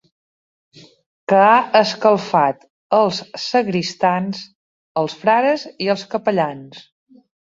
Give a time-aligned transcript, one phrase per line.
[1.33, 2.65] ...que ha escalfat
[3.01, 4.43] els sagristans,
[5.03, 6.87] els frares i els capellans.